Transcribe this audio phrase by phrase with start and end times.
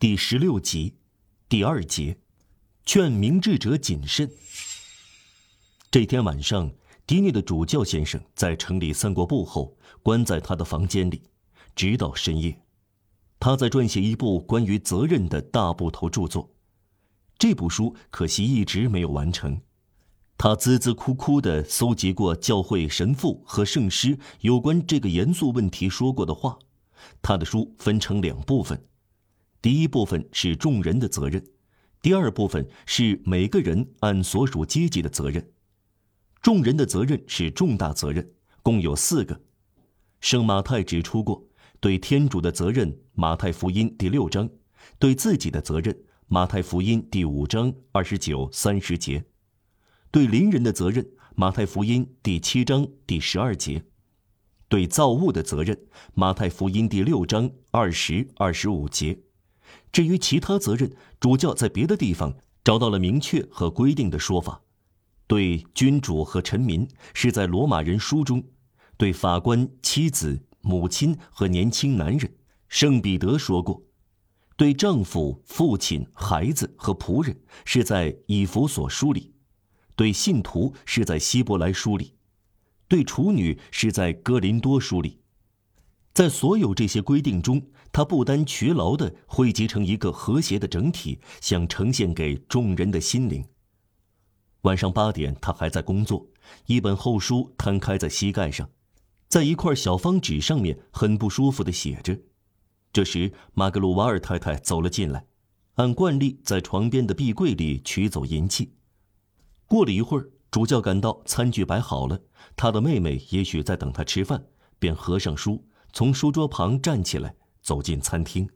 [0.00, 0.94] 第十六集，
[1.46, 2.16] 第二节，
[2.86, 4.30] 劝明智者谨慎。
[5.90, 6.72] 这天晚上，
[7.06, 11.20] 迪涅的主教先生在城里散过步后，关在他的房间里，
[11.76, 12.62] 直到深夜。
[13.38, 16.50] 他在撰写一部关于责任的大部头著作，
[17.38, 19.60] 这部书可惜一直没有完成。
[20.38, 26.58] 他孜孜哭哭地搜集过教会神父和圣师有关这个严肃问题说过的话。
[27.20, 28.82] 他的书分成两部分，
[29.62, 31.44] 第一部分是众人的责任，
[32.00, 35.50] 第二部分是每个人按所属阶级的责任。
[36.40, 39.42] 众人的责任是重大责任，共有四个。
[40.20, 41.46] 圣马太指出过，
[41.78, 44.46] 对天主的责任，《马太福音》第六章；
[44.98, 45.94] 对自己的责任，
[46.28, 49.24] 《马太福音》第五章二十九、三十节。
[50.10, 51.04] 对邻人的责任，
[51.34, 53.80] 《马太福音》第七章第十二节；
[54.68, 55.76] 对造物的责任，
[56.14, 59.18] 《马太福音》第六章二十二十五节。
[59.92, 64.62] 至于其他责任，主教在别的地方找到了明确和规定的说法。
[65.26, 68.40] 对君主和臣民，是在《罗马人书》中；
[68.96, 72.32] 对法官、妻子、母亲和年轻男人，
[72.68, 73.82] 圣彼得说过；
[74.56, 79.32] 对丈夫、父亲、孩子和仆人，是在《以弗所书》里。
[79.96, 82.14] 对信徒是在希伯来书里，
[82.88, 85.20] 对处女是在哥林多书里，
[86.14, 93.44] 在所有这些规定中，他不单劬劳地汇集成一个和谐的整体，想呈现给众人的心灵。
[94.62, 96.26] 晚上八点，他还在工作，
[96.66, 98.68] 一本厚书摊开在膝盖上，
[99.26, 102.18] 在一块小方纸上面很不舒服地写着。
[102.92, 105.24] 这时，马格鲁瓦尔太太走了进来，
[105.76, 108.74] 按惯例在床边的壁柜里取走银器。
[109.66, 112.20] 过了一会儿，主教赶到，餐具摆好了。
[112.56, 114.44] 他的妹妹也许在等他吃饭，
[114.78, 118.48] 便合上书，从书桌旁站起来，走进餐厅。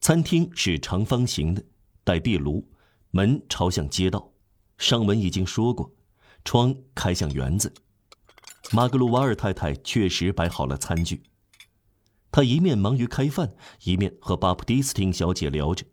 [0.00, 1.64] 餐厅是长方形的，
[2.04, 2.68] 带壁炉，
[3.10, 4.32] 门朝向街道。
[4.78, 5.92] 上文已经说过，
[6.44, 7.72] 窗开向园子。
[8.70, 11.22] 马格鲁瓦尔太太确实摆好了餐具。
[12.30, 15.84] 她一面忙于开饭，一面和巴普蒂斯汀小姐聊着。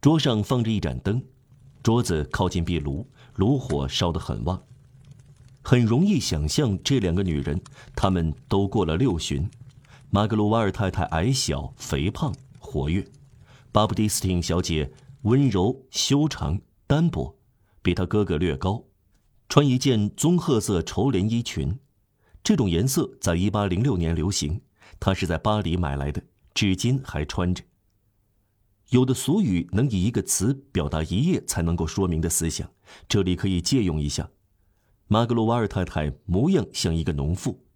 [0.00, 1.24] 桌上放着一盏灯。
[1.82, 4.62] 桌子靠近壁炉，炉火烧得很旺。
[5.62, 7.62] 很容易想象这两个女人，
[7.94, 9.48] 她们都过了六旬。
[10.10, 13.04] 马格鲁瓦尔太太矮小、肥胖、活跃；
[13.70, 14.90] 巴布蒂斯汀小姐
[15.22, 17.36] 温柔、修长、单薄，
[17.82, 18.84] 比她哥哥略高，
[19.50, 21.78] 穿一件棕褐色绸连衣裙。
[22.42, 24.62] 这种颜色在1806年流行，
[24.98, 26.22] 她是在巴黎买来的，
[26.54, 27.62] 至今还穿着。
[28.88, 32.70] 有的俗语能以一个词表达一夜才能够说明的思想，
[33.06, 34.30] 这里可以借用一下。
[35.06, 37.66] 马格鲁瓦尔太太模样像一个农妇，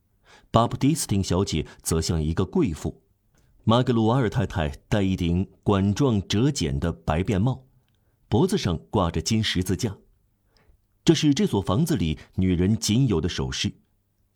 [0.51, 3.03] 巴布蒂斯汀小姐则像一个贵妇。
[3.65, 7.65] 马格鲁瓦尔太太戴一顶管状折剪的白便帽，
[8.29, 9.97] 脖子上挂着金十字架，
[11.05, 13.73] 这是这所房子里女人仅有的首饰。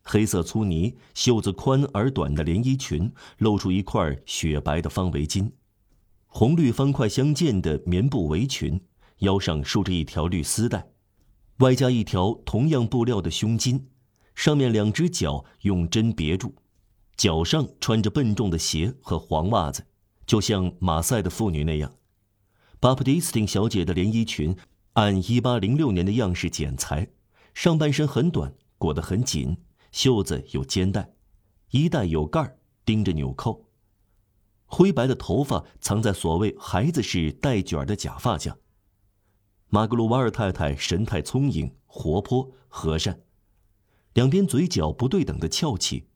[0.04, 5.50] 黑色粗呢、袖子宽而短的连衣裙，露出一块雪白的方围巾。
[6.28, 8.80] 红绿方块相间的棉布围裙，
[9.18, 10.86] 腰上束着一条绿丝带，
[11.58, 13.80] 外加一条同样布料的胸巾，
[14.36, 16.54] 上面两只脚用针别住，
[17.16, 19.84] 脚上穿着笨重的鞋和黄袜子，
[20.26, 21.92] 就像马赛的妇女那样。
[22.78, 24.54] 巴普蒂斯汀小姐的连衣裙
[24.92, 27.08] 按1806年的样式剪裁，
[27.54, 29.56] 上半身很短，裹得很紧，
[29.90, 31.10] 袖子有肩带，
[31.70, 33.64] 衣带有盖儿，钉着纽扣。
[34.66, 38.58] 灰白的头发藏在所谓孩子式带卷的假发下。
[39.68, 43.20] 马格鲁瓦尔太太神态聪颖、活泼、和善，
[44.16, 46.06] 两边嘴角不对等的翘起，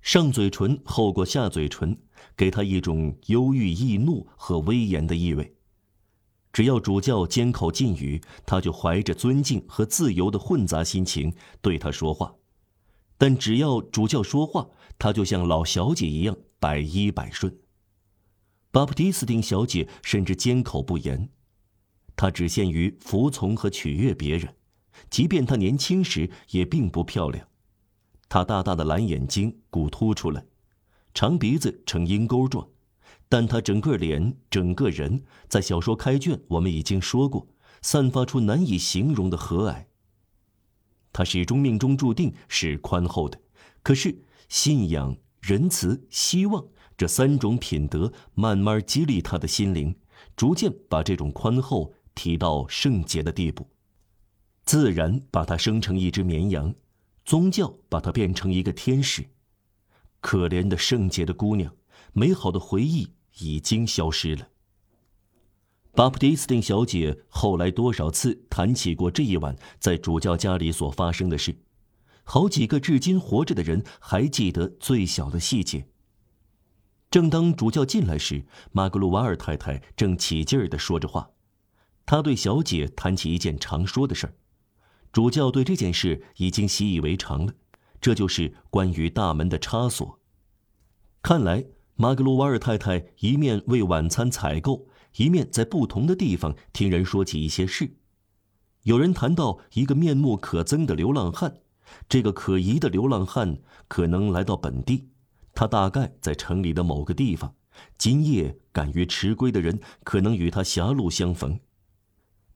[0.00, 1.94] 上嘴唇厚过下嘴唇，
[2.34, 5.56] 给她一种忧郁易怒和威严的意味。
[6.54, 12.38] 只要主教缄口禁语，他就怀着尊敬和自由的混杂心情对他说话；
[13.18, 17.54] 但只要主教说话，他就像老小姐一样百依百顺。
[18.70, 21.28] 巴布蒂斯丁小姐甚至缄口不言，
[22.16, 24.56] 她只限于服从和取悦别人，
[25.10, 27.46] 即便她年轻时也并不漂亮。
[28.30, 30.46] 他大大的蓝眼睛鼓凸出来，
[31.12, 32.68] 长鼻子呈鹰钩状，
[33.28, 37.48] 但他整个脸、整个人，在小说开卷我们已经说过，
[37.82, 39.86] 散发出难以形容的和蔼。
[41.12, 43.40] 他始终命中注定是宽厚的，
[43.82, 46.64] 可是信仰、仁慈、希望。
[46.96, 49.96] 这三种品德慢慢激励他的心灵，
[50.36, 53.66] 逐渐把这种宽厚提到圣洁的地步。
[54.64, 56.72] 自然把他生成一只绵羊，
[57.30, 59.24] 宗教把她变成一个天使。
[60.20, 61.72] 可怜的圣洁的姑娘，
[62.12, 64.48] 美好的回忆已经消失了。
[65.92, 71.56] 巴普迪斯汀小姐后来多少次谈起过这一晚在主教家里所发生的事，
[72.24, 75.86] 好几个至今活着的人还记得最小的细节。
[77.12, 81.30] 正当主教进来时，马格鲁瓦尔太太正起劲儿地说着话，
[82.04, 84.34] 她对小姐谈起一件常说的事儿。
[85.12, 87.52] 主教对这件事已经习以为常了，
[88.00, 90.20] 这就是关于大门的插锁。
[91.22, 91.64] 看来
[91.96, 94.86] 马格鲁瓦尔太太一面为晚餐采购。
[95.16, 97.96] 一面在不同的地方听人说起一些事，
[98.84, 101.52] 有人谈到一个面目可憎的流浪汉，
[102.08, 103.58] 这个可疑的流浪汉
[103.88, 105.08] 可能来到本地，
[105.52, 107.52] 他大概在城里的某个地方。
[107.98, 111.58] 今夜敢于迟归的人可能与他狭路相逢。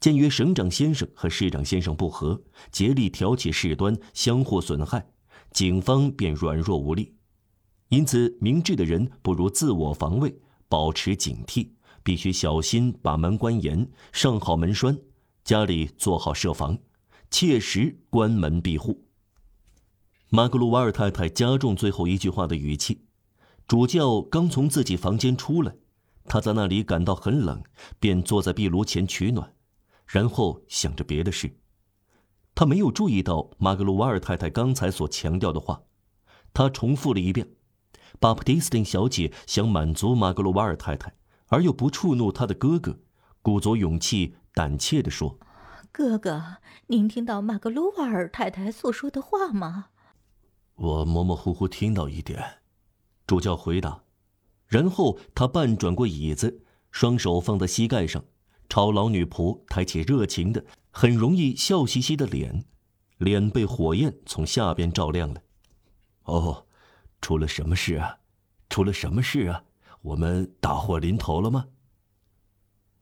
[0.04, 2.38] 鉴于省长先生和市长先生不和，
[2.70, 5.06] 竭力挑起事端，相互损害，
[5.52, 7.14] 警方便软弱无力。
[7.88, 11.70] 因此，明智的人不如自我防卫，保持警惕。
[12.02, 14.98] 必须小心把门关严，上好门栓，
[15.42, 16.76] 家里做好设防，
[17.30, 19.06] 切实关门闭户。
[20.28, 23.06] 马格鲁瓦尔太太加重最后一句话的语气。
[23.66, 25.74] 主教刚从自己房间出来，
[26.26, 27.62] 他在那里感到很冷，
[27.98, 29.50] 便坐在壁炉前取暖，
[30.06, 31.58] 然后想着别的事。
[32.54, 35.82] 他没有注意到马格鲁瓦尔太太刚才所强调的话，
[36.52, 37.48] 他重复了一遍。
[38.20, 41.14] 巴普蒂斯汀小姐想满足马格鲁瓦尔太太。
[41.48, 42.98] 而又不触怒她的哥哥，
[43.42, 45.38] 鼓足勇气，胆怯地说
[45.92, 46.56] ：“哥哥，
[46.86, 49.88] 您听到马格鲁瓦尔太太所说的话吗？”
[50.74, 52.42] 我模模糊糊听到一点，
[53.26, 54.02] 主教回答。
[54.66, 58.24] 然后他半转过椅子，双手放在膝盖上，
[58.74, 62.64] 朝老女仆抬起热情的、很容易笑嘻嘻的脸，
[63.18, 65.40] 脸被火焰从下边照亮了。
[66.24, 66.66] 哦，
[67.20, 68.18] 出了什么事啊？
[68.68, 69.62] 出了什么事啊？
[70.02, 71.66] 我们大祸临头了吗？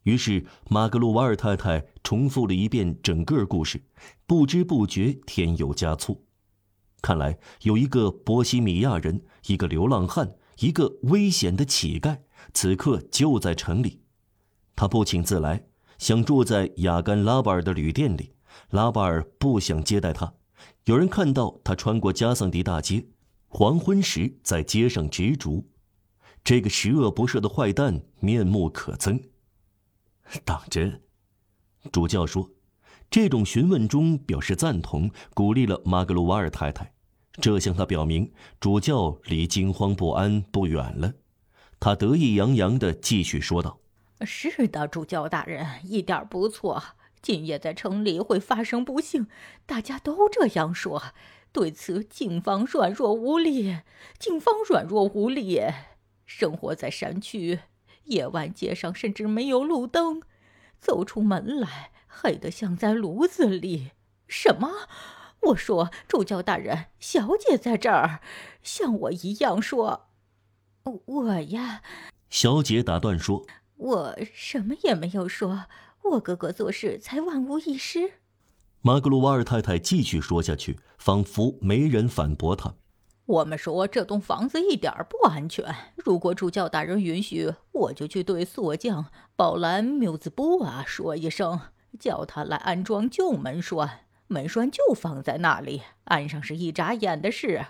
[0.03, 3.83] 于是马格鲁瓦尔太太重复了一遍整个故事，
[4.27, 6.27] 不知不觉添油加醋。
[7.01, 12.19] 看来有一个波西米亚人，一个流浪汉，一个危险的乞丐，
[12.53, 14.02] 此刻就在城里。
[14.75, 15.65] 他不请自来，
[15.99, 18.35] 想住在雅甘拉巴尔的旅店里。
[18.71, 20.35] 拉巴尔不想接待他。
[20.85, 23.07] 有人看到他穿过加桑迪大街，
[23.49, 25.69] 黄昏时在街上执烛。
[26.45, 29.23] 这个十恶不赦的坏蛋面目可憎。
[30.45, 31.01] 当真？
[31.91, 32.51] 主教说，
[33.11, 36.93] 这种询问中表示赞同，鼓励了马格鲁瓦尔太太。
[37.41, 41.13] 这向他表明，主教离惊慌不安不远了。
[41.81, 43.79] 他得意洋洋地继续说道
[44.25, 46.83] ：“是的，主教大人，一点不错。
[47.21, 49.29] 今夜在城里会发生不幸，
[49.65, 51.03] 大家都这样说。
[51.53, 53.79] 对此，警方软弱无力。
[54.19, 55.61] 警方软弱无力。”
[56.25, 57.61] 生活在山区，
[58.05, 60.23] 夜晚街上甚至没有路灯，
[60.79, 63.91] 走出门来黑得像在炉子里。
[64.27, 64.89] 什么？
[65.41, 68.21] 我说，主教大人，小姐在这儿，
[68.63, 70.09] 像我一样说。
[70.85, 71.83] 我呀，
[72.31, 73.45] 小姐打断说
[73.77, 75.67] ：“我什么也没有说，
[76.05, 78.13] 我哥哥做事才万无一失。”
[78.83, 82.75] 马格鲁瓦尔太太继续说下去，仿佛没人反驳她。
[83.25, 85.73] 我们说这栋房子一点不安全。
[85.97, 91.61] 如果主教大人允许，我就去对锁匠宝兰缪兹布瓦说一声，
[92.01, 94.01] 叫他来安装旧门栓。
[94.27, 97.67] 门栓就放在那里，安上是一眨眼的事。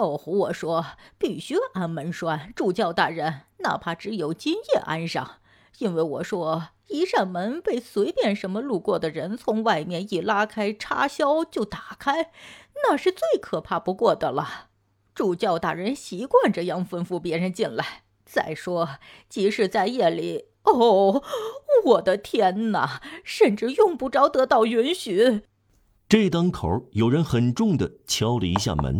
[0.00, 0.86] 哦，我说
[1.18, 5.32] 必须安门栓，主教大人，哪怕只有今夜安上，
[5.78, 12.30] 因为我说一扇门被随便什么路过的人从外面一拉开插销就打开。
[12.82, 14.68] 那是最可怕不过的了，
[15.14, 18.04] 主教大人习惯这样吩咐别人进来。
[18.24, 18.88] 再说，
[19.28, 21.22] 即使在夜里，哦，
[21.84, 25.42] 我的天哪，甚至用不着得到允许。
[26.08, 28.98] 这当口，有人很重的敲了一下门。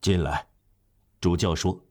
[0.00, 0.46] 进来，
[1.20, 1.85] 主教说。